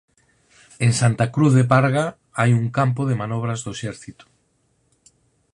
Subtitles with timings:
[0.85, 2.05] En Santa Cruz de Parga
[2.39, 4.25] hai un campo de manobras do Exército.